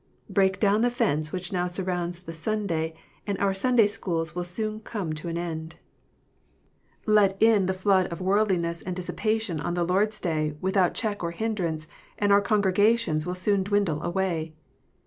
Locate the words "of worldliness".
8.07-8.81